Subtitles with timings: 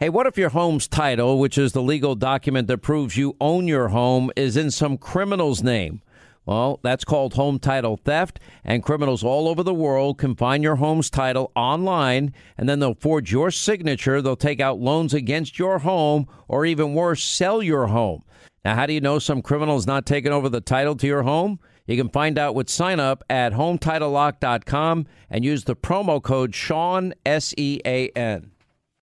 [0.00, 3.68] Hey, what if your home's title, which is the legal document that proves you own
[3.68, 6.00] your home, is in some criminal's name?
[6.46, 10.76] Well, that's called home title theft, and criminals all over the world can find your
[10.76, 14.22] home's title online, and then they'll forge your signature.
[14.22, 18.22] They'll take out loans against your home, or even worse, sell your home.
[18.64, 21.60] Now, how do you know some criminal's not taking over the title to your home?
[21.86, 27.12] You can find out with sign up at HometitleLock.com and use the promo code Sean,
[27.26, 28.52] S E A N.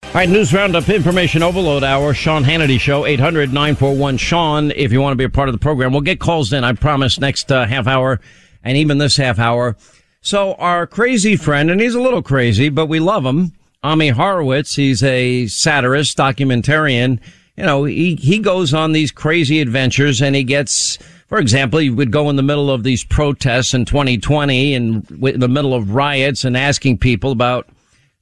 [0.05, 5.01] All right, news roundup, information overload hour, Sean Hannity Show, 800 941 Sean, if you
[5.01, 5.91] want to be a part of the program.
[5.91, 8.19] We'll get calls in, I promise, next uh, half hour
[8.63, 9.75] and even this half hour.
[10.21, 14.75] So, our crazy friend, and he's a little crazy, but we love him, Ami Horowitz,
[14.75, 17.19] he's a satirist, documentarian
[17.57, 21.89] you know, he, he goes on these crazy adventures and he gets, for example, he
[21.89, 25.93] would go in the middle of these protests in 2020 and in the middle of
[25.93, 27.67] riots and asking people about,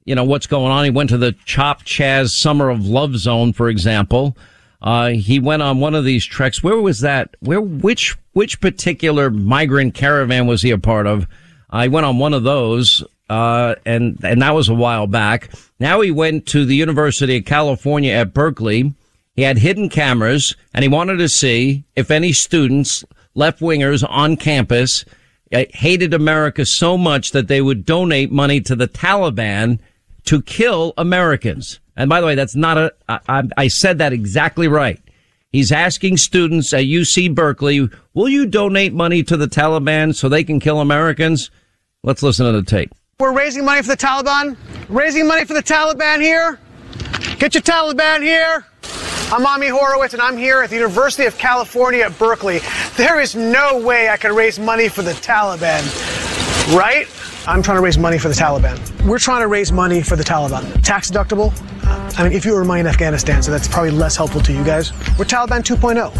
[0.04, 0.84] you know, what's going on.
[0.84, 4.36] He went to the Chop Chaz Summer of Love Zone, for example.
[4.80, 6.62] Uh, he went on one of these treks.
[6.62, 7.36] Where was that?
[7.40, 11.26] Where, which, which particular migrant caravan was he a part of?
[11.70, 15.50] I went on one of those, uh, and, and that was a while back.
[15.78, 18.92] Now he went to the University of California at Berkeley
[19.34, 23.04] he had hidden cameras and he wanted to see if any students,
[23.34, 25.04] left wingers on campus,
[25.52, 29.78] uh, hated America so much that they would donate money to the Taliban
[30.24, 31.80] to kill Americans.
[31.96, 35.00] And by the way, that's not a, I, I said that exactly right.
[35.50, 40.44] He's asking students at UC Berkeley, will you donate money to the Taliban so they
[40.44, 41.50] can kill Americans?
[42.02, 42.94] Let's listen to the tape.
[43.20, 44.56] We're raising money for the Taliban.
[44.88, 46.58] Raising money for the Taliban here.
[47.38, 48.64] Get your Taliban here.
[49.30, 52.60] I'm Ami Horowitz, and I'm here at the University of California at Berkeley.
[52.96, 55.82] There is no way I could raise money for the Taliban,
[56.76, 57.06] right?
[57.46, 58.78] I'm trying to raise money for the Taliban.
[59.04, 60.80] We're trying to raise money for the Taliban.
[60.82, 61.52] Tax deductible.
[62.16, 64.62] I mean, if you earn money in Afghanistan, so that's probably less helpful to you
[64.62, 64.92] guys.
[65.18, 66.12] We're Taliban 2.0.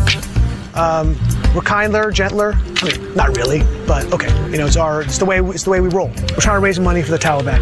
[0.74, 1.16] Um,
[1.54, 2.54] we're kinder, gentler.
[2.56, 4.32] I mean, not really, but okay.
[4.50, 6.08] You know, it's our, it's the way, it's the way we roll.
[6.08, 7.60] We're trying to raise money for the Taliban.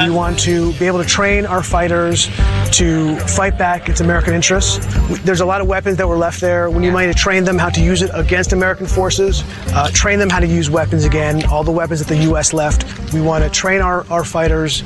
[0.00, 2.26] We want to be able to train our fighters
[2.72, 4.84] to fight back its American interests.
[5.22, 6.68] There's a lot of weapons that were left there.
[6.68, 10.18] We need money to train them how to use it against American forces, uh, train
[10.18, 12.52] them how to use weapons again, all the weapons that the U.S.
[12.52, 13.12] left.
[13.12, 14.82] We want to train our, our fighters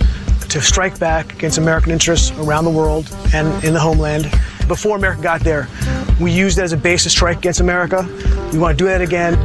[0.51, 4.31] to strike back against American interests around the world and in the homeland.
[4.69, 5.67] Before America got there,
[6.21, 8.06] we used it as a base to strike against America.
[8.53, 9.37] We want to do that again.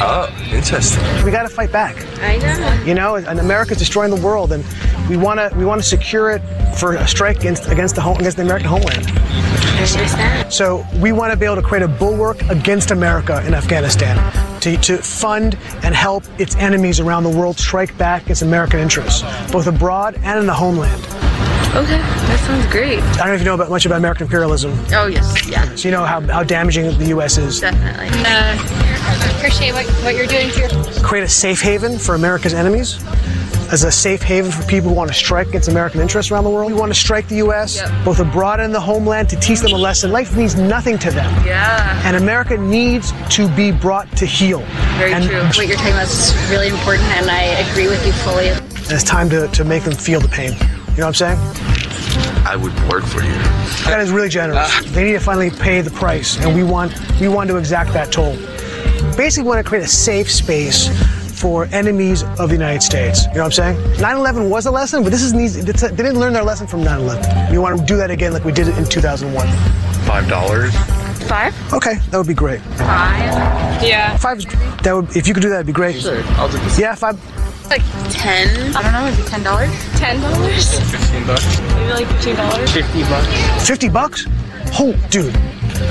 [0.00, 1.02] Oh, interesting.
[1.24, 1.96] We got to fight back.
[2.20, 2.84] I know.
[2.84, 4.64] You know, and America's destroying the world, and
[5.08, 6.40] we want to we want to secure it
[6.78, 9.06] for a strike against against the home against the American homeland.
[9.08, 10.52] I understand.
[10.52, 14.16] So we want to be able to create a bulwark against America in Afghanistan,
[14.60, 19.22] to, to fund and help its enemies around the world strike back against American interests,
[19.50, 21.04] both abroad and in the homeland.
[21.76, 22.98] Okay, that sounds great.
[23.00, 24.72] I don't know if you know about much about American imperialism.
[24.92, 27.38] Oh yes, yeah, So you know how, how damaging the U.S.
[27.38, 27.60] is.
[27.60, 28.08] definitely.
[28.24, 30.68] Uh, appreciate what, what you're doing here.
[31.02, 32.98] Create a safe haven for America's enemies.
[33.70, 36.50] As a safe haven for people who want to strike against American interests around the
[36.50, 36.72] world.
[36.72, 38.04] We want to strike the U.S., Yep.
[38.04, 40.10] both abroad and in the homeland, to teach them a lesson.
[40.10, 41.30] Life means nothing to them.
[41.46, 44.60] Yeah, And America needs to be brought to heel.
[44.96, 45.42] Very and true.
[45.42, 48.48] What you're talking about is really important, and I agree with you fully.
[48.48, 50.52] And it's time to, to make them feel the pain.
[50.98, 52.44] You know what I'm saying?
[52.44, 53.30] I would work for you.
[53.86, 54.58] That is really generous.
[54.68, 54.82] Ah.
[54.86, 58.10] They need to finally pay the price, and we want we want to exact that
[58.10, 58.34] toll.
[59.16, 60.88] Basically, we want to create a safe space
[61.40, 63.26] for enemies of the United States.
[63.26, 63.76] You know what I'm saying?
[64.00, 65.60] 9/11 was a lesson, but this is an easy.
[65.60, 67.52] They didn't learn their lesson from 9/11.
[67.52, 69.46] You want to do that again, like we did it in 2001?
[70.04, 70.74] Five dollars.
[71.28, 71.54] Five?
[71.72, 72.60] Okay, that would be great.
[72.76, 73.84] Five?
[73.84, 74.16] Yeah.
[74.16, 74.38] Five.
[74.38, 74.46] is-
[74.82, 76.00] That would, if you could do that, it'd be great.
[76.02, 76.76] Sure, I'll do this.
[76.76, 77.16] Yeah, five.
[77.70, 78.74] Like ten?
[78.74, 79.70] I don't know, maybe ten dollars?
[79.98, 80.78] Ten dollars?
[80.90, 81.60] Fifteen bucks.
[81.60, 82.72] Maybe like fifteen dollars?
[82.72, 83.66] Fifty bucks.
[83.68, 84.26] 50 bucks?
[84.78, 85.34] Oh, dude.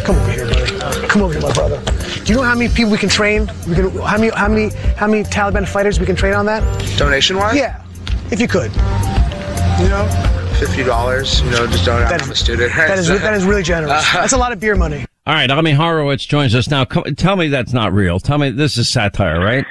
[0.04, 1.08] Come over here, buddy.
[1.08, 1.82] Come over here, my brother.
[2.24, 3.50] Do you know how many people we can train?
[3.68, 6.64] We can, how many how many how many Taliban fighters we can train on that?
[6.98, 7.56] Donation wise?
[7.56, 7.84] Yeah.
[8.32, 8.72] If you could.
[9.80, 10.08] You know?
[10.60, 11.42] Fifty dollars.
[11.42, 12.10] You know, just donate.
[12.10, 12.74] That I'm a student.
[12.76, 14.04] That is that is really generous.
[14.14, 15.06] That's a lot of beer money.
[15.28, 16.86] All right, Ami Horowitz joins us now.
[16.86, 18.18] Come, tell me that's not real.
[18.18, 19.66] Tell me this is satire, right?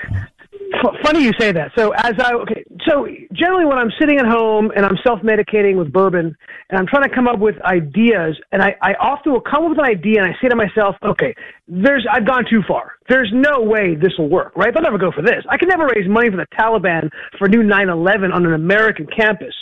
[1.04, 1.72] Funny you say that.
[1.76, 5.92] So as I okay, so generally when I'm sitting at home and I'm self-medicating with
[5.92, 6.36] bourbon
[6.70, 9.70] and I'm trying to come up with ideas, and I, I often will come up
[9.70, 11.34] with an idea and I say to myself, okay,
[11.68, 12.92] there's I've gone too far.
[13.08, 14.72] There's no way this will work, right?
[14.72, 15.44] They'll never go for this.
[15.48, 19.54] I can never raise money for the Taliban for new 9/11 on an American campus.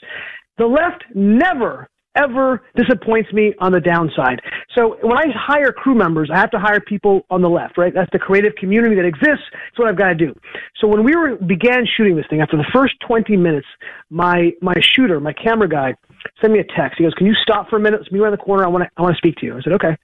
[0.58, 4.40] The left never ever disappoints me on the downside.
[4.76, 7.93] So when I hire crew members, I have to hire people on the left, right?
[7.94, 9.44] That's the creative community that exists.
[9.52, 10.34] That's what I've got to do.
[10.81, 13.66] So when we were began shooting this thing, after the first 20 minutes,
[14.11, 15.94] my my shooter, my camera guy,
[16.40, 16.99] sent me a text.
[16.99, 18.00] He goes, "Can you stop for a minute?
[18.00, 18.64] Let's meet around the corner.
[18.64, 19.96] I want to I want to speak to you." I said, "Okay."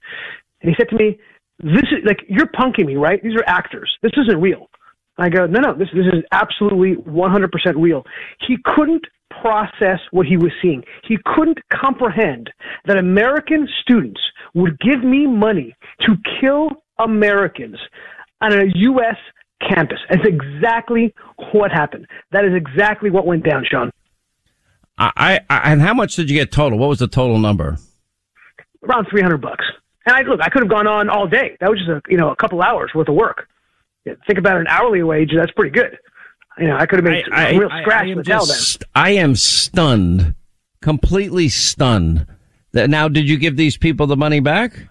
[0.61, 1.17] And he said to me,
[1.59, 3.21] "This is like you're punking me, right?
[3.23, 3.89] These are actors.
[4.01, 4.69] This isn't real."
[5.17, 8.03] I go, no, no, this this is absolutely 100% real.
[8.47, 9.05] He couldn't
[9.41, 10.83] process what he was seeing.
[11.07, 12.49] He couldn't comprehend
[12.85, 14.21] that American students
[14.53, 16.69] would give me money to kill
[16.99, 17.77] Americans
[18.41, 19.17] on a U.S.
[19.69, 19.99] campus.
[20.09, 21.13] That's exactly
[21.51, 22.07] what happened.
[22.31, 23.91] That is exactly what went down, Sean.
[24.97, 26.77] I, I and how much did you get total?
[26.77, 27.77] What was the total number?
[28.83, 29.65] Around 300 bucks.
[30.05, 31.57] And I look, I could have gone on all day.
[31.59, 33.47] That was just a you know a couple hours worth of work.
[34.03, 35.31] Think about an hourly wage.
[35.35, 35.97] That's pretty good.
[36.59, 38.47] You know, I could have made a real scratch am with the Taliban.
[38.47, 40.35] just- I am stunned,
[40.81, 42.25] completely stunned.
[42.73, 44.87] That now, did you give these people the money back?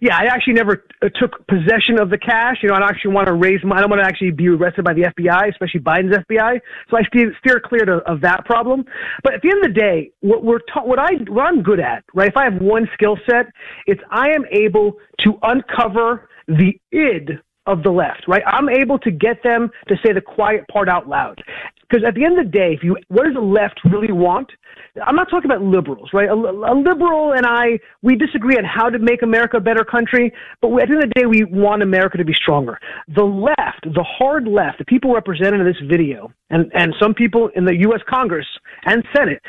[0.00, 2.58] Yeah, I actually never uh, took possession of the cash.
[2.62, 3.78] You know, I don't actually want to raise money.
[3.78, 6.60] I don't want to actually be arrested by the FBI, especially Biden's FBI.
[6.90, 8.84] So I steer, steer clear to, of that problem.
[9.22, 11.80] But at the end of the day, what we're ta- what I what I'm good
[11.80, 12.28] at, right?
[12.28, 13.46] If I have one skill set,
[13.86, 18.42] it's I am able to uncover the id of the left, right?
[18.46, 21.42] I'm able to get them to say the quiet part out loud.
[21.88, 24.50] Because at the end of the day, if you what does the left really want?
[25.04, 26.28] I'm not talking about liberals, right?
[26.28, 30.32] A, a liberal and I, we disagree on how to make America a better country,
[30.62, 32.78] but we, at the end of the day, we want America to be stronger.
[33.14, 37.50] The left, the hard left, the people represented in this video, and, and some people
[37.54, 38.00] in the U.S.
[38.08, 38.46] Congress
[38.86, 39.42] and Senate,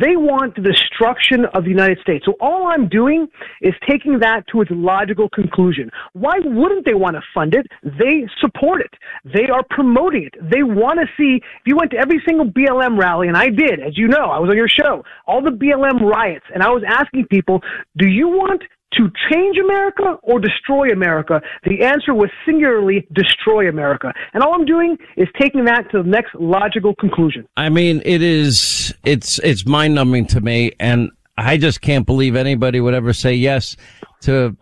[0.00, 2.24] they want the destruction of the United States.
[2.24, 3.28] So all I'm doing
[3.60, 5.90] is taking that to its logical conclusion.
[6.12, 7.66] Why wouldn't they want to fund it?
[7.82, 8.92] They support it.
[9.24, 10.34] They are promoting it.
[10.40, 13.80] They want to see, if you went to every single BLM rally, and I did,
[13.80, 16.82] as you know, I was on your show, all the BLM riots, and I was
[16.86, 17.60] asking people,
[17.98, 18.62] do you want
[18.98, 21.40] to change America or destroy America?
[21.64, 24.12] The answer was singularly destroy America.
[24.34, 27.46] And all I'm doing is taking that to the next logical conclusion.
[27.56, 32.36] I mean, it is it's it's mind numbing to me, and I just can't believe
[32.36, 33.76] anybody would ever say yes
[34.22, 34.56] to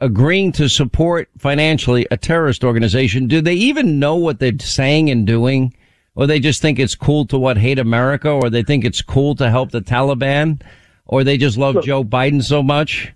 [0.00, 3.28] agreeing to support financially a terrorist organization.
[3.28, 5.74] Do they even know what they're saying and doing?
[6.16, 9.36] Or they just think it's cool to what hate America, or they think it's cool
[9.36, 10.60] to help the Taliban,
[11.06, 13.12] or they just love Joe Biden so much?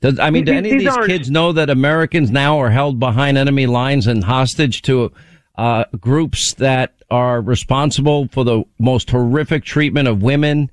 [0.00, 3.38] Does, I mean, do any of these kids know that Americans now are held behind
[3.38, 5.12] enemy lines and hostage to
[5.56, 10.70] uh, groups that are responsible for the most horrific treatment of women,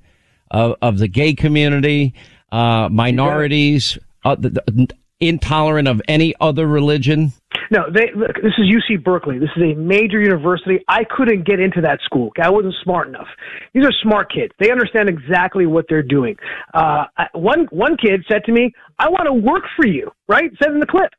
[0.50, 2.12] of, of the gay community,
[2.52, 4.88] uh, minorities, uh, the, the,
[5.20, 7.32] intolerant of any other religion?
[7.70, 8.34] No, they look.
[8.36, 9.38] This is UC Berkeley.
[9.38, 10.80] This is a major university.
[10.88, 12.30] I couldn't get into that school.
[12.40, 13.28] I wasn't smart enough.
[13.72, 14.52] These are smart kids.
[14.58, 16.36] They understand exactly what they're doing.
[16.74, 20.50] Uh, one one kid said to me, "I want to work for you." Right?
[20.62, 21.10] Said in the clip.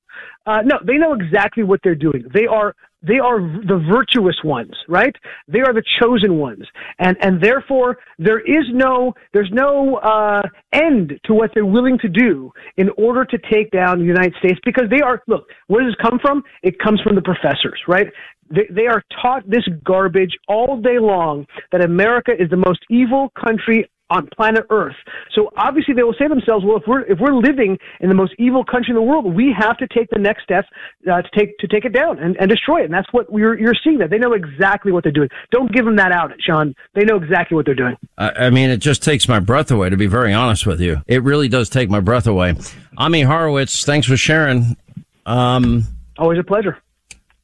[0.46, 2.24] Uh, no, they know exactly what they're doing.
[2.34, 5.16] They are they are the virtuous ones, right?
[5.48, 6.66] They are the chosen ones,
[7.00, 12.10] and and therefore there is no there's no uh, end to what they're willing to
[12.10, 15.94] do in order to take down the United States because they are look where does
[15.94, 16.44] this come from?
[16.64, 18.08] It comes from the professors, right?
[18.50, 23.32] They, they are taught this garbage all day long that America is the most evil
[23.44, 24.96] country on planet Earth.
[25.34, 28.16] So obviously they will say to themselves, well, if we're if we're living in the
[28.16, 30.66] most evil country in the world, we have to take the next step
[31.12, 32.86] uh, to take to take it down and, and destroy it.
[32.86, 33.98] And that's what you're you're seeing.
[33.98, 35.30] That they know exactly what they're doing.
[35.52, 36.76] Don't give them that out, Sean.
[36.94, 37.98] They know exactly what they're doing.
[38.18, 41.02] I, I mean, it just takes my breath away, to be very honest with you.
[41.08, 42.56] It really does take my breath away.
[42.98, 44.78] Ami Horowitz, thanks for sharing.
[45.26, 45.84] Um,
[46.18, 46.78] Always a pleasure.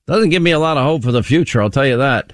[0.08, 2.34] Doesn't give me a lot of hope for the future, I'll tell you that.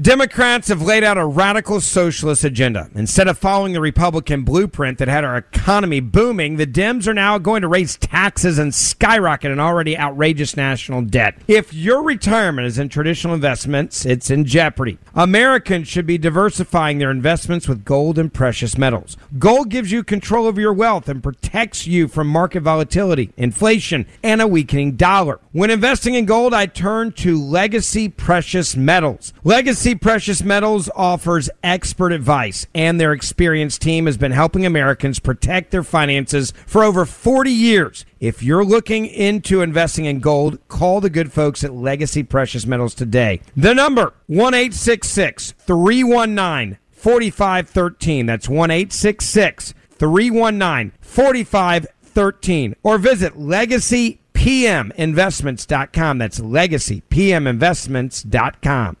[0.00, 2.88] Democrats have laid out a radical socialist agenda.
[2.94, 7.36] Instead of following the Republican blueprint that had our economy booming, the Dems are now
[7.36, 11.34] going to raise taxes and skyrocket an already outrageous national debt.
[11.46, 14.96] If your retirement is in traditional investments, it's in jeopardy.
[15.14, 19.18] Americans should be diversifying their investments with gold and precious metals.
[19.38, 24.40] Gold gives you control over your wealth and protects you from market volatility, inflation, and
[24.40, 25.38] a weakening dollar.
[25.52, 29.34] When investing in gold, I turn to Legacy Precious Metals.
[29.44, 35.72] Legacy Precious Metals offers expert advice, and their experienced team has been helping Americans protect
[35.72, 38.04] their finances for over 40 years.
[38.20, 42.94] If you're looking into investing in gold, call the good folks at Legacy Precious Metals
[42.94, 43.40] today.
[43.56, 48.26] The number 1 319 4513.
[48.26, 52.76] That's 1 319 4513.
[52.84, 56.18] Or visit legacypminvestments.com.
[56.18, 58.96] That's legacypminvestments.com.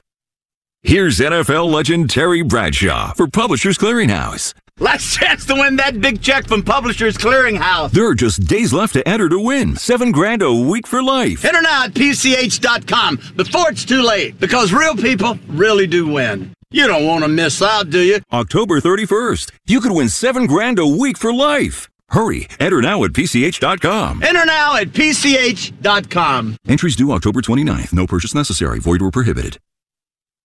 [0.84, 4.52] Here's NFL legend Terry Bradshaw for Publishers Clearinghouse.
[4.80, 7.92] Last chance to win that big check from Publishers Clearinghouse.
[7.92, 9.76] There are just days left to enter to win.
[9.76, 11.44] Seven grand a week for life.
[11.44, 16.52] Enter now at PCH.com before it's too late because real people really do win.
[16.72, 18.18] You don't want to miss out, do you?
[18.32, 19.52] October 31st.
[19.66, 21.88] You could win seven grand a week for life.
[22.08, 24.22] Hurry, enter now at PCH.com.
[24.24, 26.56] Enter now at PCH.com.
[26.66, 27.92] Entries due October 29th.
[27.92, 28.80] No purchase necessary.
[28.80, 29.58] Void or prohibited.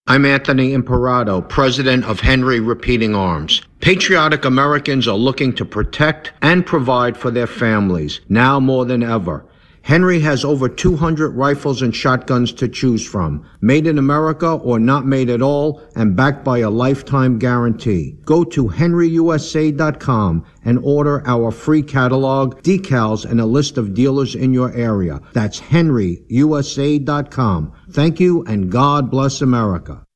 [0.09, 3.61] I'm Anthony Imperato, president of Henry Repeating Arms.
[3.81, 9.43] Patriotic Americans are looking to protect and provide for their families, now more than ever.
[9.87, 15.05] Henry has over 200 rifles and shotguns to choose from, made in America or not
[15.05, 18.17] made at all, and backed by a lifetime guarantee.
[18.25, 24.53] Go to henryusa.com and order our free catalog, decals, and a list of dealers in
[24.53, 25.21] your area.
[25.31, 27.73] That's henryusa.com.
[27.89, 30.06] Thank you and God bless America.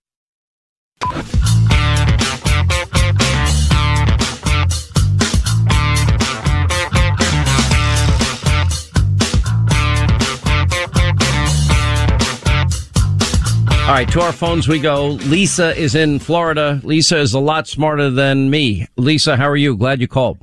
[13.92, 15.08] All right, to our phones we go.
[15.08, 16.80] Lisa is in Florida.
[16.82, 18.88] Lisa is a lot smarter than me.
[18.96, 19.76] Lisa, how are you?
[19.76, 20.38] Glad you called.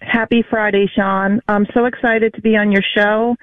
[0.00, 1.40] Happy Friday, Sean.
[1.46, 3.36] I'm so excited to be on your show.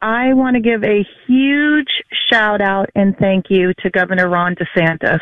[0.00, 1.88] I want to give a huge
[2.30, 5.18] shout out and thank you to Governor Ron DeSantis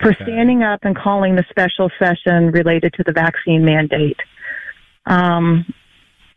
[0.00, 4.18] for standing up and calling the special session related to the vaccine mandate.
[5.06, 5.64] Um,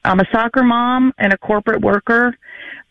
[0.03, 2.35] I'm a soccer mom and a corporate worker,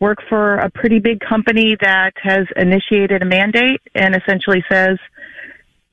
[0.01, 4.99] work for a pretty big company that has initiated a mandate and essentially says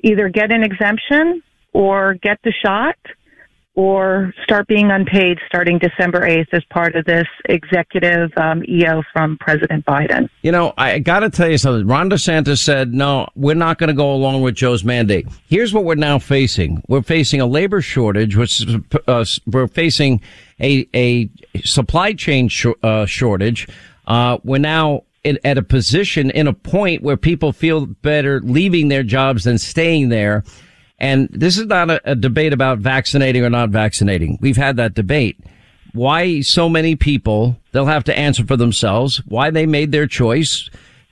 [0.01, 1.41] either get an exemption
[1.73, 2.97] or get the shot
[3.75, 9.37] or start being unpaid starting December 8th as part of this executive um, EO from
[9.39, 10.29] President Biden.
[10.41, 11.85] You know, I got to tell you something.
[11.85, 15.27] Ron DeSantis said, no, we're not going to go along with Joe's mandate.
[15.47, 16.81] Here's what we're now facing.
[16.87, 18.75] We're facing a labor shortage, which is,
[19.07, 20.21] uh, we're facing
[20.61, 21.29] a, a
[21.63, 23.67] supply chain sh- uh, shortage.
[24.07, 28.87] Uh, we're now in, at a position in a point where people feel better leaving
[28.87, 30.45] their jobs than staying there.
[30.99, 34.37] And this is not a, a, debate about vaccinating or not vaccinating.
[34.41, 35.37] We've had that debate.
[35.93, 40.69] Why so many people, they'll have to answer for themselves, why they made their choice,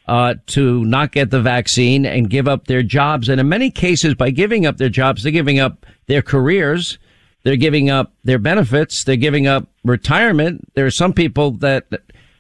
[0.08, 3.30] uh, to not get the vaccine and give up their jobs.
[3.30, 6.98] And in many cases, by giving up their jobs, they're giving up their careers.
[7.44, 9.04] They're giving up their benefits.
[9.04, 10.74] They're giving up retirement.
[10.76, 11.86] There are some people that,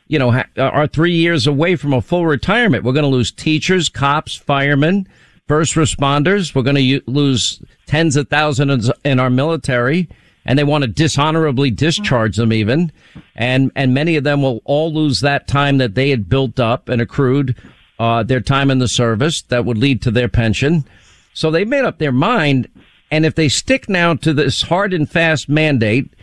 [0.08, 2.84] you know, ha- are three years away from a full retirement.
[2.84, 5.08] We're going to lose teachers, cops, firemen
[5.48, 6.56] first responders.
[6.56, 10.08] We're going to lose tens of thousands in our military
[10.46, 12.92] and they want to dishonorably discharge them even.
[13.36, 16.90] And, and many of them will all lose that time that they had built up
[16.90, 17.56] and accrued,
[18.00, 20.86] uh, their time in the service that would lead to their pension.
[21.34, 22.70] So they made up their mind.
[23.10, 26.14] And if they stick now to this hard and fast mandate,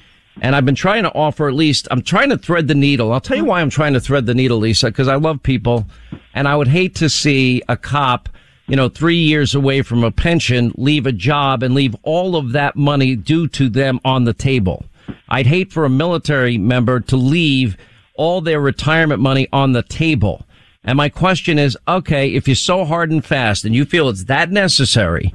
[0.43, 3.13] and I've been trying to offer at least, I'm trying to thread the needle.
[3.13, 5.87] I'll tell you why I'm trying to thread the needle, Lisa, because I love people
[6.35, 8.29] and I would hate to see a cop
[8.71, 12.53] you know, three years away from a pension, leave a job and leave all of
[12.53, 14.85] that money due to them on the table.
[15.29, 17.77] I'd hate for a military member to leave
[18.15, 20.47] all their retirement money on the table.
[20.85, 24.25] And my question is, okay, if you're so hard and fast and you feel it's
[24.25, 25.35] that necessary,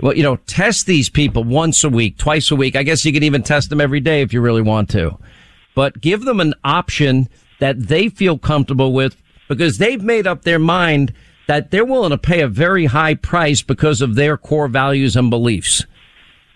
[0.00, 2.76] well, you know, test these people once a week, twice a week.
[2.76, 5.18] I guess you can even test them every day if you really want to,
[5.74, 7.28] but give them an option
[7.58, 11.12] that they feel comfortable with because they've made up their mind
[11.50, 15.30] that they're willing to pay a very high price because of their core values and
[15.30, 15.84] beliefs.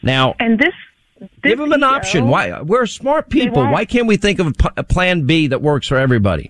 [0.04, 0.72] Now, and this,
[1.18, 2.28] this give them an CEO, option.
[2.28, 3.64] Why we're smart people.
[3.64, 6.48] Why can't we think of a plan B that works for everybody?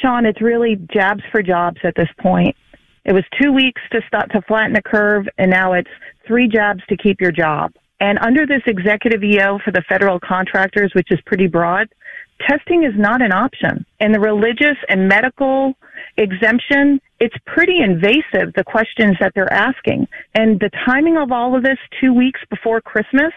[0.00, 2.54] Sean, it's really jabs for jobs at this point.
[3.04, 5.90] It was two weeks to start to flatten the curve, and now it's
[6.28, 7.72] three jabs to keep your job.
[7.98, 11.88] And under this executive EO for the federal contractors, which is pretty broad,
[12.48, 13.84] testing is not an option.
[13.98, 15.74] And the religious and medical
[16.18, 20.06] exemption, it's pretty invasive, the questions that they're asking.
[20.34, 23.32] And the timing of all of this two weeks before Christmas,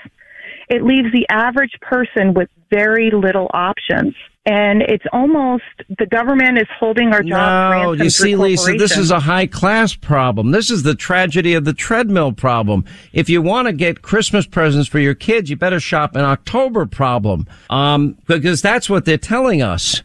[0.70, 4.16] it leaves the average person with very little options.
[4.44, 5.64] And it's almost
[6.00, 7.84] the government is holding our jobs.
[7.84, 10.50] No, you see, Lisa, this is a high class problem.
[10.50, 12.84] This is the tragedy of the treadmill problem.
[13.14, 16.88] If you want to get Christmas presents for your kids, you better shop in October
[16.88, 17.46] problem.
[17.70, 20.02] Um, because that's what they're telling us.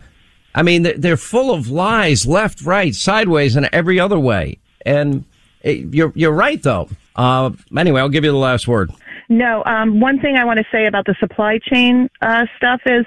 [0.57, 4.59] I mean, they're full of lies, left, right, sideways, and every other way.
[4.85, 5.25] And
[5.63, 6.89] you're you're right, though.
[7.15, 8.91] Uh, anyway, I'll give you the last word.
[9.29, 13.05] No, um, one thing I want to say about the supply chain uh, stuff is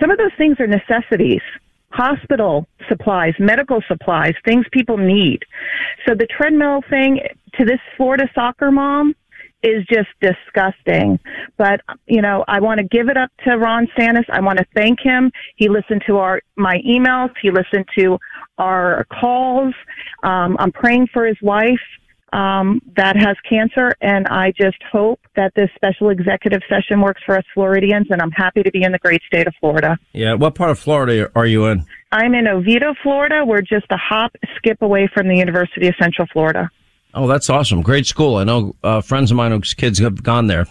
[0.00, 1.40] some of those things are necessities.
[1.90, 5.44] Hospital supplies, medical supplies, things people need.
[6.06, 7.20] So the treadmill thing
[7.58, 9.14] to this Florida soccer mom,
[9.62, 11.18] is just disgusting.
[11.56, 14.24] But you know, I want to give it up to Ron Santis.
[14.30, 15.30] I want to thank him.
[15.56, 17.30] He listened to our my emails.
[17.40, 18.18] He listened to
[18.58, 19.74] our calls.
[20.22, 21.80] Um, I'm praying for his wife
[22.32, 27.36] um, that has cancer, and I just hope that this special executive session works for
[27.36, 28.06] us Floridians.
[28.10, 29.98] And I'm happy to be in the great state of Florida.
[30.12, 31.84] Yeah, what part of Florida are you in?
[32.10, 33.42] I'm in Oviedo, Florida.
[33.44, 36.70] We're just a hop, skip away from the University of Central Florida.
[37.14, 37.82] Oh, that's awesome.
[37.82, 38.36] Great school.
[38.36, 40.66] I know uh, friends of mine whose kids have gone there.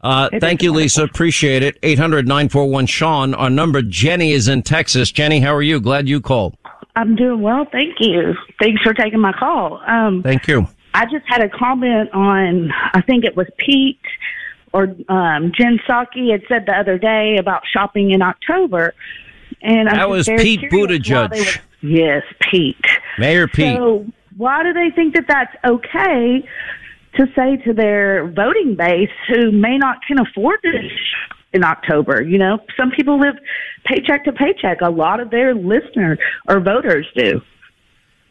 [0.00, 1.04] Uh, thank you, Lisa.
[1.04, 1.78] Appreciate it.
[1.82, 3.32] 800 941 Sean.
[3.34, 5.10] Our number, Jenny, is in Texas.
[5.10, 5.80] Jenny, how are you?
[5.80, 6.56] Glad you called.
[6.96, 7.66] I'm doing well.
[7.72, 8.34] Thank you.
[8.60, 9.80] Thanks for taking my call.
[9.86, 10.68] Um, thank you.
[10.92, 13.98] I just had a comment on, I think it was Pete
[14.72, 18.92] or um, Jen Psaki had said the other day about shopping in October.
[19.62, 21.60] And that was Pete Buttigieg.
[21.80, 22.76] yes, Pete.
[23.18, 23.76] Mayor Pete.
[23.76, 26.46] So, why do they think that that's okay
[27.16, 30.90] to say to their voting base who may not can afford this
[31.52, 32.22] in October?
[32.22, 33.36] You know, some people live
[33.84, 34.80] paycheck to paycheck.
[34.80, 36.18] A lot of their listeners
[36.48, 37.40] or voters do.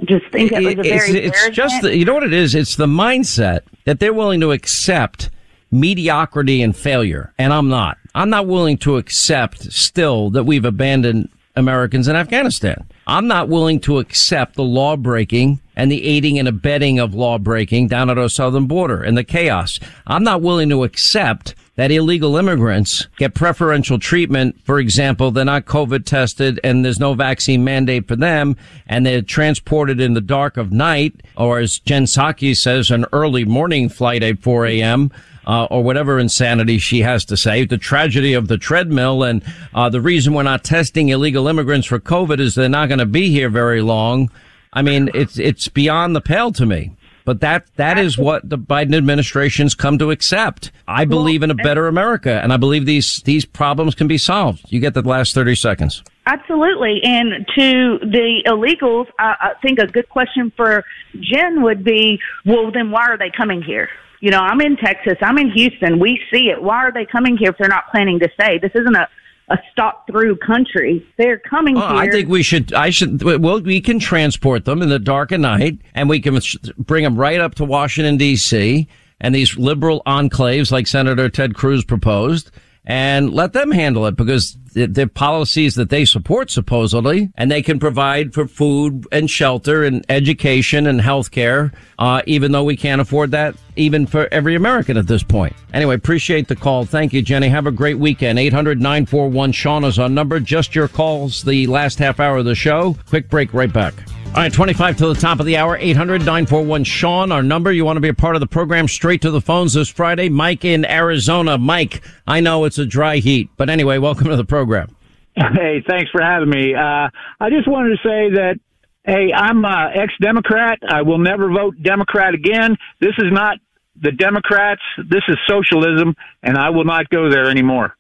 [0.02, 2.34] I just think it was a very it's, it's just the, you know what it
[2.34, 2.56] is.
[2.56, 5.30] It's the mindset that they're willing to accept
[5.72, 7.98] mediocrity and failure, and I'm not.
[8.16, 12.88] I'm not willing to accept still that we've abandoned Americans in Afghanistan.
[13.08, 17.38] I'm not willing to accept the law breaking and the aiding and abetting of law
[17.38, 19.80] breaking down at our southern border and the chaos.
[20.08, 24.60] I'm not willing to accept that illegal immigrants get preferential treatment.
[24.64, 28.56] For example, they're not COVID tested and there's no vaccine mandate for them
[28.86, 33.44] and they're transported in the dark of night or as Jen Psaki says, an early
[33.44, 35.12] morning flight at 4 a.m.
[35.46, 37.66] Uh, or whatever insanity she has to say.
[37.66, 42.00] The tragedy of the treadmill and uh, the reason we're not testing illegal immigrants for
[42.00, 44.30] COVID is they're not going to be here very long.
[44.74, 46.96] I mean, it's it's beyond the pale to me.
[47.26, 50.72] But that that is what the Biden administration's come to accept.
[50.88, 54.66] I believe in a better America, and I believe these these problems can be solved.
[54.68, 56.04] You get the last thirty seconds.
[56.26, 57.02] Absolutely.
[57.04, 60.84] And to the illegals, I, I think a good question for
[61.20, 63.90] Jen would be, well, then why are they coming here?
[64.22, 65.18] You know, I'm in Texas.
[65.22, 66.00] I'm in Houston.
[66.00, 66.62] We see it.
[66.62, 68.58] Why are they coming here if they're not planning to stay?
[68.58, 69.10] This isn't a
[69.54, 71.06] a stop through country.
[71.18, 71.98] They're coming Oh, here.
[71.98, 72.74] I think we should.
[72.74, 73.22] I should.
[73.24, 76.40] Well, we can transport them in the dark of night, and we can
[76.78, 78.88] bring them right up to Washington D.C.
[79.22, 82.52] and these liberal enclaves, like Senator Ted Cruz proposed,
[82.86, 87.80] and let them handle it because the, policies that they support supposedly, and they can
[87.80, 93.00] provide for food and shelter and education and health care, uh, even though we can't
[93.00, 95.56] afford that even for every American at this point.
[95.74, 96.86] Anyway, appreciate the call.
[96.86, 97.50] Thank you, Jenny.
[97.50, 98.40] Have a great weekend.
[98.40, 100.40] 800 941 Sean is our number.
[100.40, 102.96] Just your calls the last half hour of the show.
[103.08, 103.94] Quick break, right back.
[104.36, 107.72] All right, 25 to the top of the hour, 800 941 Sean, our number.
[107.72, 110.28] You want to be a part of the program straight to the phones this Friday.
[110.28, 111.60] Mike in Arizona.
[111.60, 114.96] Mike, I know it's a dry heat, but anyway, welcome to the program.
[115.36, 116.74] Hey, thanks for having me.
[116.74, 118.60] Uh, I just wanted to say that,
[119.06, 120.80] hey, I'm uh, ex-Democrat.
[120.90, 122.76] I will never vote Democrat again.
[123.00, 123.60] This is not
[124.02, 124.82] the Democrats.
[124.98, 127.96] This is socialism, and I will not go there anymore.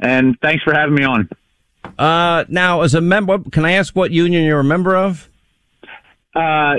[0.00, 1.28] And thanks for having me on.
[1.96, 5.28] Uh, now, as a member, can I ask what union you're a member of?
[6.34, 6.76] Uh,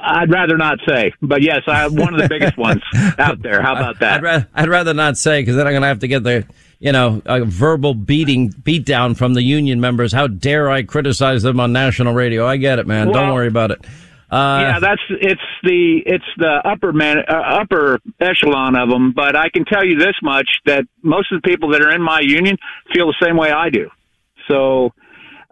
[0.00, 2.82] I'd rather not say, but yes, I have one of the biggest ones
[3.18, 3.62] out there.
[3.62, 4.18] How about that?
[4.18, 6.46] I'd, ra- I'd rather not say because then I'm going to have to get the,
[6.78, 10.12] you know, a verbal beating, beat down from the union members.
[10.12, 12.46] How dare I criticize them on national radio?
[12.46, 13.08] I get it, man.
[13.10, 13.84] Don't worry about it.
[14.30, 19.12] Uh, yeah, that's it's the it's the upper man uh, upper echelon of them.
[19.12, 22.02] But I can tell you this much: that most of the people that are in
[22.02, 22.58] my union
[22.92, 23.88] feel the same way I do.
[24.46, 24.92] So,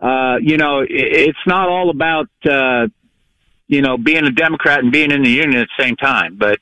[0.01, 2.87] uh, you know, it, it's not all about uh,
[3.67, 6.37] you know being a Democrat and being in the union at the same time.
[6.37, 6.59] But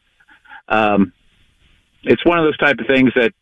[0.69, 1.13] um,
[2.03, 3.33] it's one of those type of things that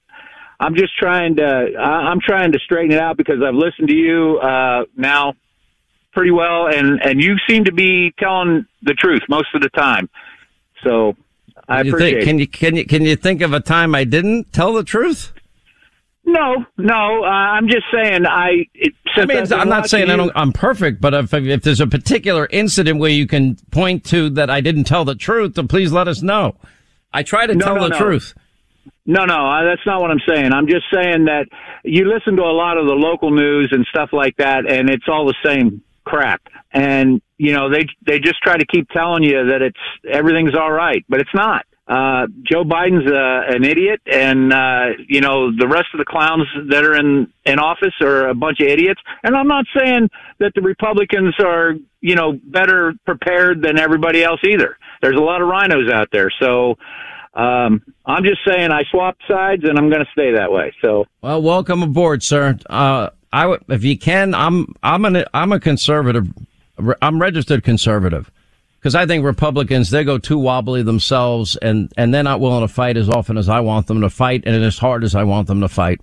[0.59, 1.45] I'm just trying to
[1.79, 5.35] I- I'm trying to straighten it out because I've listened to you uh, now
[6.13, 10.09] pretty well, and and you seem to be telling the truth most of the time.
[10.85, 11.17] So
[11.69, 12.25] I appreciate.
[12.25, 14.85] think, can you can you can you think of a time I didn't tell the
[14.85, 15.33] truth?
[16.25, 17.25] No, no.
[17.25, 18.27] Uh, I'm just saying.
[18.27, 18.67] I.
[19.17, 22.47] I mean, I'm not saying I don't, I'm perfect, but if if there's a particular
[22.51, 26.09] incident where you can point to that I didn't tell the truth, then please let
[26.09, 26.57] us know.
[27.13, 27.99] I try to No, tell no, the no.
[27.99, 28.35] truth.
[29.05, 30.53] No, no, that's not what I'm saying.
[30.53, 31.47] I'm just saying that
[31.85, 35.05] you listen to a lot of the local news and stuff like that, and it's
[35.09, 36.41] all the same crap.
[36.73, 40.71] And you know, they they just try to keep telling you that it's everything's all
[40.71, 41.67] right, but it's not.
[41.93, 46.47] Uh, Joe Biden's uh, an idiot, and uh, you know the rest of the clowns
[46.71, 49.01] that are in in office are a bunch of idiots.
[49.23, 54.41] And I'm not saying that the Republicans are you know better prepared than everybody else
[54.43, 54.79] either.
[55.03, 56.77] There's a lot of RINOs out there, so
[57.35, 60.73] um, I'm just saying I swapped sides, and I'm going to stay that way.
[60.81, 62.59] So Well, welcome aboard, sir.
[62.71, 66.27] Uh, I would, if you can, I'm, I'm an, I'm a conservative.
[67.03, 68.31] I'm registered conservative
[68.83, 72.73] because I think Republicans they go too wobbly themselves, and and they're not willing to
[72.73, 75.47] fight as often as I want them to fight, and as hard as I want
[75.47, 76.01] them to fight.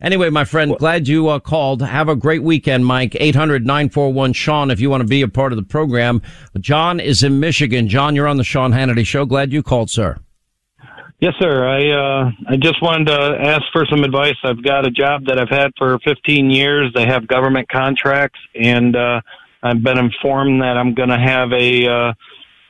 [0.00, 1.82] Anyway, my friend, glad you uh, called.
[1.82, 3.12] Have a great weekend, Mike.
[3.12, 6.22] 800-941 Sean, if you want to be a part of the program.
[6.60, 7.88] John is in Michigan.
[7.88, 9.24] John, you're on the Sean Hannity Show.
[9.26, 10.18] Glad you called, sir.
[11.20, 11.66] Yes, sir.
[11.66, 14.36] I uh, I just wanted to ask for some advice.
[14.44, 16.92] I've got a job that I've had for 15 years.
[16.94, 19.20] They have government contracts, and uh,
[19.62, 22.12] I've been informed that I'm going to have a uh,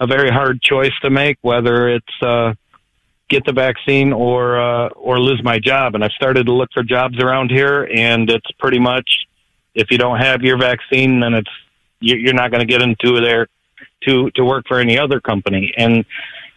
[0.00, 2.54] a very hard choice to make, whether it's uh,
[3.28, 5.94] get the vaccine or uh, or lose my job.
[5.94, 9.08] And I've started to look for jobs around here, and it's pretty much
[9.74, 11.50] if you don't have your vaccine, then it's
[12.00, 13.46] you- you're not going to get into there
[14.06, 15.72] to to work for any other company.
[15.76, 16.04] And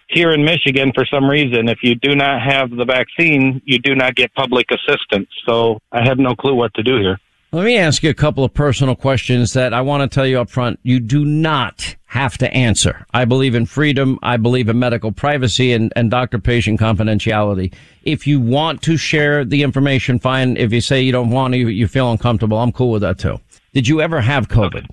[0.08, 3.96] here in Michigan, for some reason, if you do not have the vaccine, you do
[3.96, 5.30] not get public assistance.
[5.46, 7.18] So I have no clue what to do here.
[7.54, 10.40] Let me ask you a couple of personal questions that I want to tell you
[10.40, 10.80] up front.
[10.84, 13.06] You do not have to answer.
[13.14, 14.18] I believe in freedom.
[14.24, 17.74] I believe in medical privacy and, and doctor patient confidentiality.
[18.04, 20.56] If you want to share the information, fine.
[20.56, 23.42] If you say you don't want to, you feel uncomfortable, I'm cool with that too.
[23.74, 24.88] Did you ever have COVID?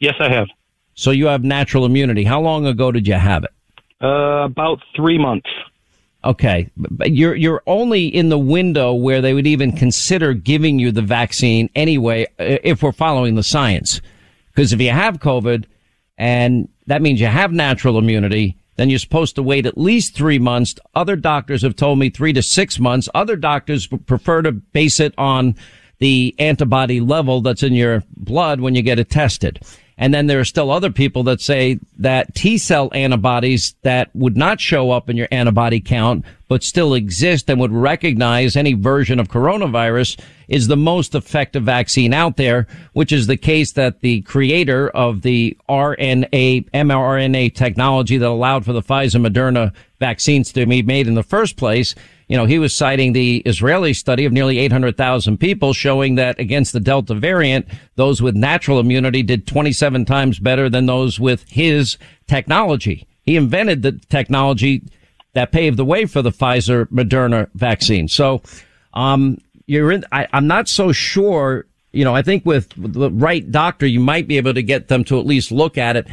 [0.00, 0.48] Yes, I have.
[0.94, 2.24] So you have natural immunity.
[2.24, 3.50] How long ago did you have it?
[4.02, 5.48] Uh, about three months.
[6.24, 10.92] Okay, but you're you're only in the window where they would even consider giving you
[10.92, 14.00] the vaccine anyway, uh, if we're following the science.
[14.48, 15.64] Because if you have COVID,
[16.18, 20.38] and that means you have natural immunity, then you're supposed to wait at least three
[20.38, 20.74] months.
[20.94, 23.08] Other doctors have told me three to six months.
[23.14, 25.56] Other doctors prefer to base it on
[25.98, 29.60] the antibody level that's in your blood when you get it tested.
[29.98, 34.36] And then there are still other people that say that T cell antibodies that would
[34.36, 39.20] not show up in your antibody count, but still exist and would recognize any version
[39.20, 40.18] of coronavirus
[40.52, 45.22] is the most effective vaccine out there, which is the case that the creator of
[45.22, 51.14] the RNA, mRNA technology that allowed for the Pfizer Moderna vaccines to be made in
[51.14, 51.94] the first place
[52.32, 56.72] you know, he was citing the Israeli study of nearly 800,000 people showing that against
[56.72, 61.98] the Delta variant, those with natural immunity did 27 times better than those with his
[62.26, 63.06] technology.
[63.20, 64.82] He invented the technology
[65.34, 68.08] that paved the way for the Pfizer Moderna vaccine.
[68.08, 68.40] So,
[68.94, 73.50] um, you're in, I, I'm not so sure, you know, I think with the right
[73.50, 76.06] doctor, you might be able to get them to at least look at it.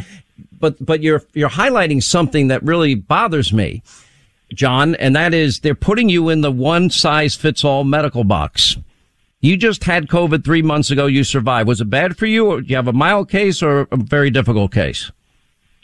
[0.60, 3.82] But, but you're, you're highlighting something that really bothers me
[4.54, 8.78] John, and that is they're putting you in the one size fits all medical box.
[9.42, 11.06] You just had COVID three months ago.
[11.06, 11.68] You survived.
[11.68, 14.30] Was it bad for you, or do you have a mild case or a very
[14.30, 15.12] difficult case?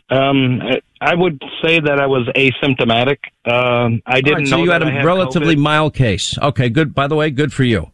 [0.10, 0.62] Um,
[1.01, 3.17] I would say that I was asymptomatic.
[3.45, 5.60] Um, I didn't right, so know you had a had relatively COVID.
[5.60, 6.38] mild case.
[6.38, 6.95] Okay, good.
[6.95, 7.89] By the way, good for you.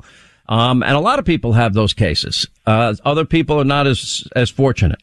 [0.47, 2.47] Um, and a lot of people have those cases.
[2.65, 5.01] Uh, other people are not as as fortunate.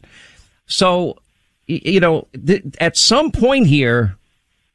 [0.66, 1.18] So,
[1.66, 4.16] you know, th- at some point here,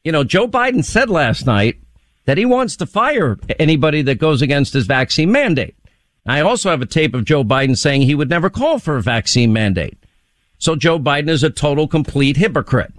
[0.04, 1.78] you know, Joe Biden said last night
[2.26, 5.76] that he wants to fire anybody that goes against his vaccine mandate.
[6.26, 9.02] I also have a tape of Joe Biden saying he would never call for a
[9.02, 9.98] vaccine mandate.
[10.58, 12.94] So Joe Biden is a total complete hypocrite.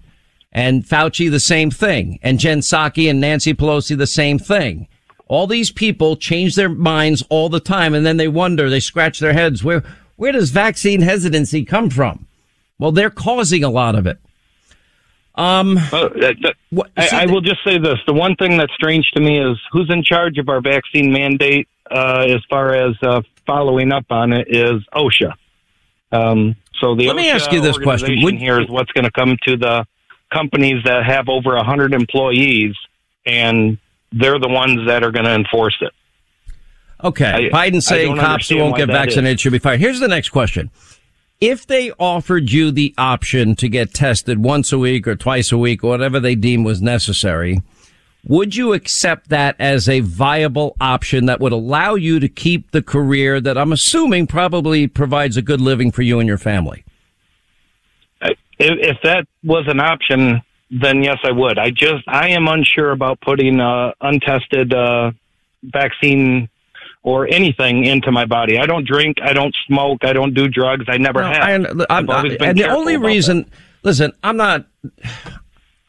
[0.54, 2.20] And Fauci the same thing.
[2.22, 4.86] And Jen Psaki and Nancy Pelosi the same thing.
[5.26, 9.18] All these people change their minds all the time and then they wonder, they scratch
[9.18, 9.82] their heads, where,
[10.16, 12.26] where does vaccine hesitancy come from?
[12.78, 14.18] Well, they're causing a lot of it.
[15.34, 16.54] Um, Uh, that- that-
[16.96, 19.90] I, I will just say this: the one thing that's strange to me is who's
[19.90, 24.46] in charge of our vaccine mandate, uh, as far as uh, following up on it,
[24.48, 25.32] is OSHA.
[26.12, 28.22] Um, so the Let me ask you this question.
[28.22, 29.84] Would- here is what's going to come to the
[30.32, 32.74] companies that have over hundred employees,
[33.26, 33.78] and
[34.12, 35.92] they're the ones that are going to enforce it.
[37.02, 37.50] Okay.
[37.52, 39.40] I- Biden saying cops who won't get vaccinated is.
[39.40, 39.80] should be fired.
[39.80, 40.70] Here's the next question.
[41.40, 45.58] If they offered you the option to get tested once a week or twice a
[45.58, 47.60] week or whatever they deem was necessary,
[48.26, 52.80] would you accept that as a viable option that would allow you to keep the
[52.80, 56.83] career that I'm assuming probably provides a good living for you and your family?
[58.20, 61.58] If, if that was an option, then yes, I would.
[61.58, 65.12] I just I am unsure about putting uh, untested uh,
[65.62, 66.48] vaccine
[67.02, 68.58] or anything into my body.
[68.58, 69.18] I don't drink.
[69.22, 70.04] I don't smoke.
[70.04, 70.86] I don't do drugs.
[70.88, 71.86] I never No, have.
[71.90, 73.48] I, always been and the only reason,
[73.82, 74.64] listen, I'm not,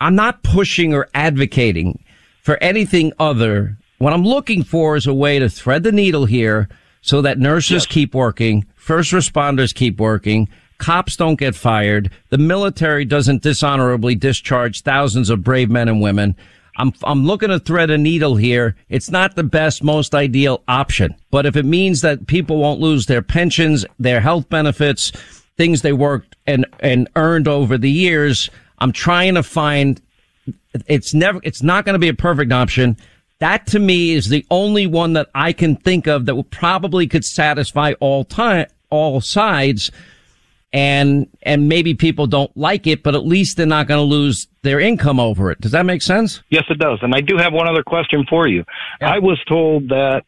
[0.01, 2.03] I'm not pushing or advocating
[2.41, 3.77] for anything other.
[3.97, 6.67] What I'm looking for is a way to thread the needle here
[7.01, 13.05] so that nurses keep working, first responders keep working, cops don't get fired, the military
[13.05, 16.35] doesn't dishonorably discharge thousands of brave men and women.
[16.77, 18.75] I'm, I'm looking to thread a needle here.
[18.89, 23.05] It's not the best, most ideal option, but if it means that people won't lose
[23.05, 25.11] their pensions, their health benefits,
[25.57, 30.01] things they worked and, and earned over the years, I'm trying to find
[30.87, 32.97] it's never it's not going to be a perfect option
[33.39, 37.07] that to me is the only one that i can think of that will probably
[37.07, 39.91] could satisfy all time all sides
[40.75, 44.47] and and maybe people don't like it but at least they're not going to lose
[44.61, 46.99] their income over it does that make sense Yes, it does.
[47.01, 48.63] And I do have one other question for you.
[49.01, 50.23] I was told that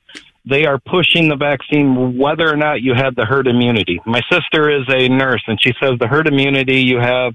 [0.46, 4.02] they are pushing the vaccine whether or not you have the herd immunity.
[4.06, 7.34] My sister is a nurse, and she says the herd immunity you have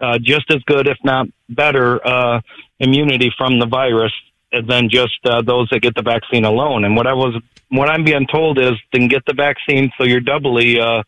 [0.00, 2.40] uh, just as good, if not better, uh,
[2.78, 4.12] immunity from the virus
[4.68, 6.84] than just uh, those that get the vaccine alone.
[6.84, 7.40] And what I was,
[7.70, 11.02] what I'm being told is, then get the vaccine so you're doubly uh,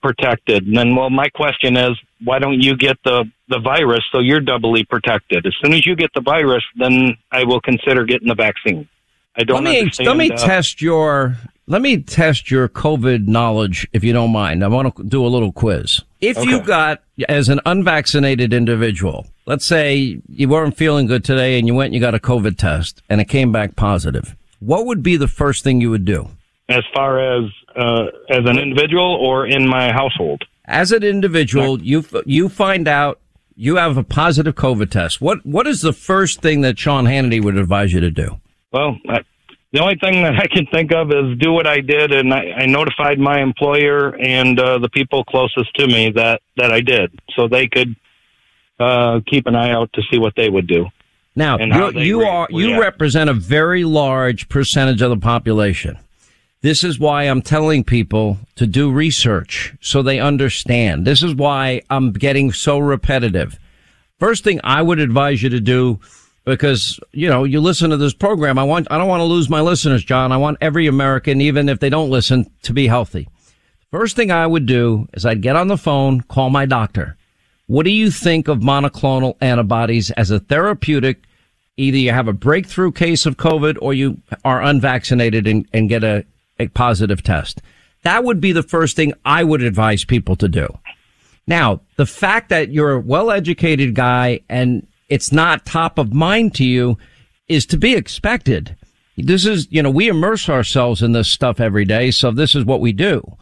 [0.00, 0.66] protected.
[0.66, 4.40] And then, well, my question is, why don't you get the the virus so you're
[4.40, 5.46] doubly protected?
[5.46, 8.88] As soon as you get the virus, then I will consider getting the vaccine.
[9.36, 11.36] I don't let me let me uh, test your
[11.70, 14.64] let me test your COVID knowledge, if you don't mind.
[14.64, 16.02] I want to do a little quiz.
[16.20, 21.68] If you got, as an unvaccinated individual, let's say you weren't feeling good today and
[21.68, 25.02] you went and you got a COVID test and it came back positive, what would
[25.02, 26.28] be the first thing you would do?
[26.68, 30.44] As far as uh, as an individual or in my household?
[30.64, 33.20] As an individual, you you find out
[33.56, 35.20] you have a positive COVID test.
[35.20, 38.40] What what is the first thing that Sean Hannity would advise you to do?
[38.72, 39.20] Well, I,
[39.72, 42.52] the only thing that I can think of is do what I did, and I,
[42.58, 47.18] I notified my employer and uh, the people closest to me that that I did,
[47.36, 47.94] so they could
[48.78, 50.86] uh, keep an eye out to see what they would do.
[51.36, 51.58] Now,
[51.90, 52.82] you re- are you react.
[52.82, 55.98] represent a very large percentage of the population.
[56.62, 61.06] This is why I'm telling people to do research so they understand.
[61.06, 63.58] This is why I'm getting so repetitive.
[64.18, 66.00] First thing I would advise you to do
[66.44, 68.58] because, you know, you listen to this program.
[68.58, 70.32] I want, I don't want to lose my listeners, John.
[70.32, 73.28] I want every American, even if they don't listen, to be healthy.
[73.90, 77.16] First thing I would do is I'd get on the phone, call my doctor.
[77.68, 81.22] What do you think of monoclonal antibodies as a therapeutic?
[81.78, 86.04] Either you have a breakthrough case of COVID or you are unvaccinated and, and get
[86.04, 86.26] a,
[86.60, 87.60] a positive test.
[88.02, 90.68] That would be the first thing I would advise people to do.
[91.46, 96.54] Now, the fact that you're a well educated guy and it's not top of mind
[96.56, 96.96] to you
[97.48, 98.76] is to be expected.
[99.16, 102.10] This is, you know, we immerse ourselves in this stuff every day.
[102.10, 103.36] So this is what we do.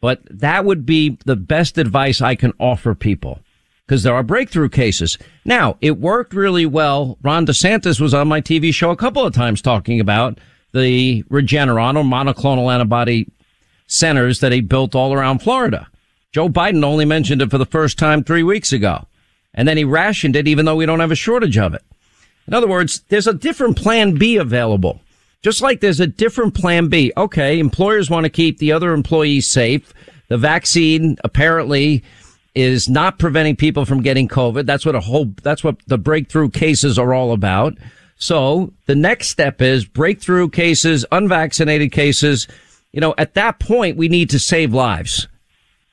[0.00, 3.40] But that would be the best advice I can offer people
[3.86, 5.16] because there are breakthrough cases.
[5.44, 7.18] Now, it worked really well.
[7.22, 10.38] Ron DeSantis was on my TV show a couple of times talking about
[10.76, 13.28] the Regeneron or monoclonal antibody
[13.86, 15.88] centers that he built all around Florida.
[16.32, 19.06] Joe Biden only mentioned it for the first time three weeks ago.
[19.54, 21.82] And then he rationed it even though we don't have a shortage of it.
[22.46, 25.00] In other words, there's a different plan B available.
[25.42, 27.12] Just like there's a different plan B.
[27.16, 29.94] Okay, employers want to keep the other employees safe.
[30.28, 32.02] The vaccine apparently
[32.54, 34.66] is not preventing people from getting COVID.
[34.66, 37.78] That's what a whole, that's what the breakthrough cases are all about.
[38.16, 42.48] So the next step is breakthrough cases, unvaccinated cases.
[42.92, 45.28] You know, at that point, we need to save lives.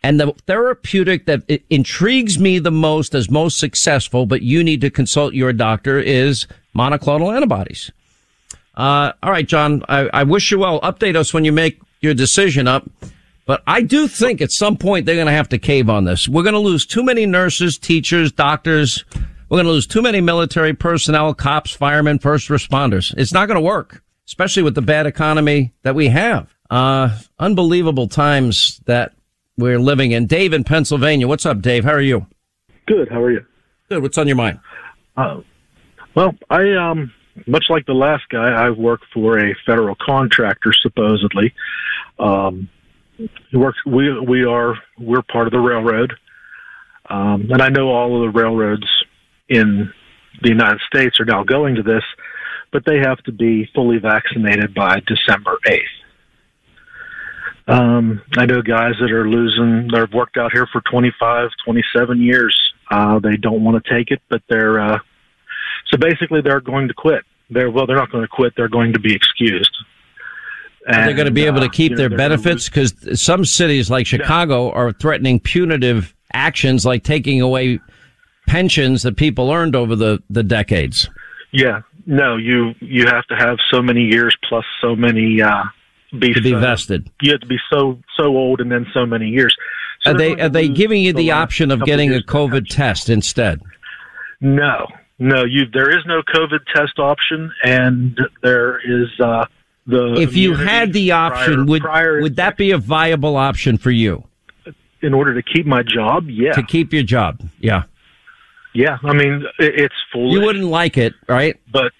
[0.03, 4.89] And the therapeutic that intrigues me the most as most successful, but you need to
[4.89, 7.91] consult your doctor is monoclonal antibodies.
[8.75, 10.81] Uh, all right, John, I, I wish you well.
[10.81, 12.89] Update us when you make your decision up.
[13.45, 16.27] But I do think at some point they're going to have to cave on this.
[16.27, 19.03] We're going to lose too many nurses, teachers, doctors.
[19.53, 23.13] We're going to lose too many military personnel, cops, firemen, first responders.
[23.15, 26.51] It's not going to work, especially with the bad economy that we have.
[26.71, 29.13] Uh, unbelievable times that
[29.55, 30.25] we're living in.
[30.25, 31.27] Dave in Pennsylvania.
[31.27, 31.83] What's up, Dave?
[31.83, 32.25] How are you?
[32.87, 33.09] Good.
[33.09, 33.45] How are you?
[33.89, 34.01] Good.
[34.01, 34.59] What's on your mind?
[35.15, 35.41] Uh,
[36.15, 37.13] well, I um,
[37.45, 41.53] much like the last guy, I work for a federal contractor, supposedly.
[42.17, 42.69] Um,
[43.53, 43.77] works.
[43.85, 46.11] We we are we're part of the railroad,
[47.07, 48.87] um, and I know all of the railroads
[49.49, 49.91] in
[50.41, 52.03] the United States are now going to this,
[52.71, 55.83] but they have to be fully vaccinated by December eighth.
[57.67, 59.87] Um, I know guys that are losing.
[59.93, 62.73] They've worked out here for 25, 27 years.
[62.91, 64.99] Uh, they don't want to take it, but they're uh,
[65.89, 67.23] so basically they're going to quit.
[67.49, 68.53] They're well, they're not going to quit.
[68.57, 69.75] They're going to be excused.
[70.87, 72.67] Are they going to be able to uh, keep you know, their benefits?
[72.67, 77.79] Because some cities like Chicago are threatening punitive actions like taking away
[78.47, 81.09] pensions that people earned over the, the decades.
[81.51, 85.63] Yeah, no, you you have to have so many years plus so many uh,
[86.17, 87.09] be To be so- vested.
[87.21, 89.55] You have to be so so old and then so many years.
[90.01, 92.19] So Are they are they giving you the the option of getting a.
[92.21, 93.61] COVID test instead?
[94.41, 94.87] No,
[95.19, 99.45] no, you there is no COVID test option, and there is uh,
[99.87, 103.77] the If you had the option, prior- would prior would that be a viable option
[103.77, 104.23] for you
[105.01, 106.29] in order to keep my job?
[106.29, 107.41] Yeah, to keep your job?
[107.59, 107.83] Yeah,
[108.73, 108.97] yeah.
[109.03, 110.31] I mean, it's full.
[110.31, 111.59] you wouldn't like it, right?
[111.71, 111.91] but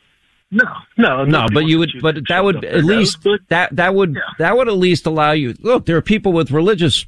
[0.52, 0.66] no,
[0.98, 4.18] no, No, but you would, to but that would at least but- that that would
[4.38, 5.56] that would at least allow you.
[5.62, 7.06] Look, there are people with religious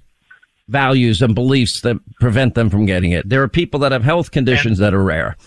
[0.67, 3.29] values and beliefs that prevent them from getting it.
[3.29, 5.37] There are people that have health conditions that are rare.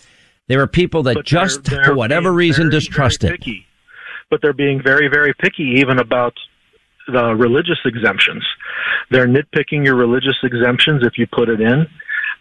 [0.46, 3.40] There are people that just, they're- for they're whatever reason, very, distrust very it.
[3.40, 3.66] picky.
[4.30, 6.34] But they're being very, very picky even about
[7.08, 8.46] the religious exemptions.
[9.10, 11.86] They're nitpicking your religious exemptions if you put it in.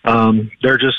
[0.04, 0.98] Um, they're just,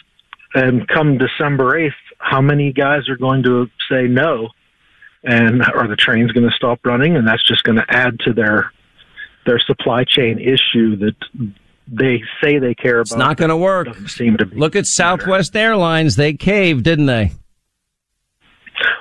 [0.58, 4.48] and come December 8th, how many guys are going to say no?
[5.22, 7.16] And are the trains going to stop running?
[7.16, 8.72] And that's just going to add to their
[9.46, 11.16] their supply chain issue that
[11.86, 13.02] they say they care about.
[13.02, 13.94] It's not going to work.
[14.08, 14.56] Seem to be.
[14.56, 17.32] Look at Southwest Airlines; they caved, didn't they?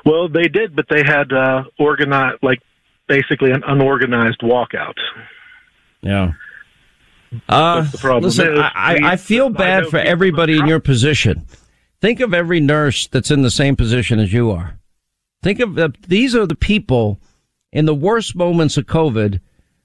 [0.05, 2.60] Well, they did, but they had uh, organized like
[3.08, 4.95] basically an unorganized walkout.
[6.01, 6.34] Yeah.
[7.50, 8.24] Uh, That's the problem.
[8.24, 11.46] Listen, I, I, feel bad for everybody in your position.
[12.00, 14.80] Think of every nurse that's in the same position as you are.
[15.44, 17.20] Think of the, these are the people
[17.72, 19.40] in the worst moments of COVID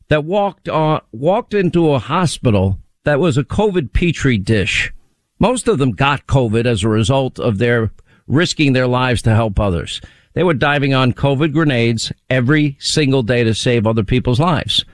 [0.08, 4.92] that walked on walked into a hospital that was a COVID petri dish.
[5.38, 7.90] Most of them got COVID as a result of their
[8.26, 10.00] risking their lives to help others.
[10.34, 14.84] They were diving on COVID grenades every single day to save other people's lives.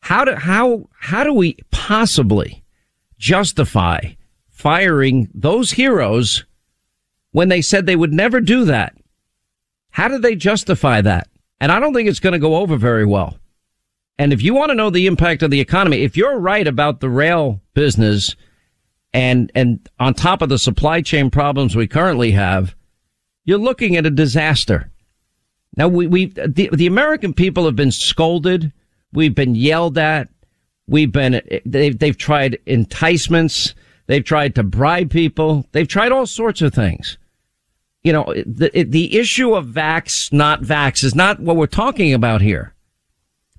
[0.00, 2.64] How do how how do we possibly
[3.18, 4.12] justify
[4.48, 6.44] firing those heroes
[7.32, 8.96] when they said they would never do that?
[9.90, 11.28] How did they justify that?
[11.60, 13.38] And I don't think it's going to go over very well.
[14.18, 17.00] And if you want to know the impact of the economy, if you're right about
[17.00, 18.36] the rail business
[19.12, 22.74] and and on top of the supply chain problems we currently have,
[23.44, 24.90] you're looking at a disaster.
[25.76, 28.72] Now we we the, the American people have been scolded,
[29.12, 30.28] we've been yelled at,
[30.86, 33.74] we've been they've they've tried enticements,
[34.06, 37.18] they've tried to bribe people, they've tried all sorts of things.
[38.02, 42.40] You know, the the issue of vax not vax is not what we're talking about
[42.40, 42.74] here.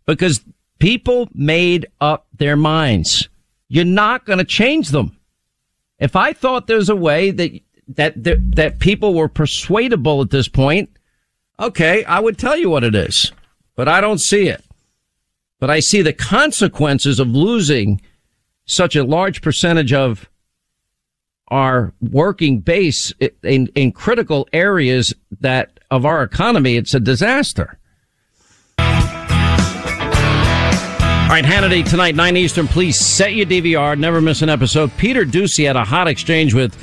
[0.05, 0.41] Because
[0.79, 3.29] people made up their minds.
[3.69, 5.15] You're not going to change them.
[5.99, 7.51] If I thought there's a way that
[7.87, 10.89] that that, that people were persuadable at this point,
[11.59, 13.31] okay, I would tell you what it is.
[13.75, 14.63] But I don't see it.
[15.61, 18.01] But I see the consequences of losing
[18.65, 20.27] such a large percentage of
[21.49, 26.77] our working base in, in critical areas that of our economy.
[26.77, 27.77] It's a disaster.
[28.79, 28.87] All
[31.37, 32.67] right, Hannity tonight, 9 Eastern.
[32.67, 33.97] Please set your DVR.
[33.97, 34.91] Never miss an episode.
[34.97, 36.75] Peter Doocy had a hot exchange with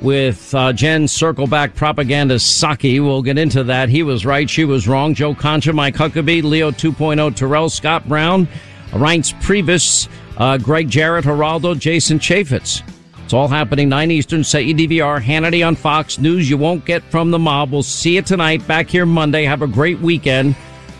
[0.00, 3.02] with uh, Jen Circleback propaganda Psaki.
[3.02, 3.88] We'll get into that.
[3.88, 4.48] He was right.
[4.48, 5.14] She was wrong.
[5.14, 8.46] Joe Concha, Mike Huckabee, Leo 2.0, Terrell, Scott Brown,
[8.90, 12.82] Reince Priebus, uh, Gregg Jarrett, Geraldo, Jason Chaffetz.
[13.24, 14.44] It's all happening 9 Eastern.
[14.44, 15.22] Set your DVR.
[15.22, 16.50] Hannity on Fox News.
[16.50, 17.72] You won't get from the mob.
[17.72, 18.66] We'll see you tonight.
[18.66, 19.44] Back here Monday.
[19.44, 20.54] Have a great weekend.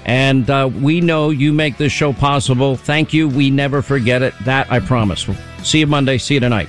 [0.07, 2.77] And uh, we know you make this show possible.
[2.77, 3.29] Thank you.
[3.29, 4.35] We never forget it.
[4.45, 5.29] That I promise.
[5.63, 6.17] See you Monday.
[6.17, 6.69] See you tonight.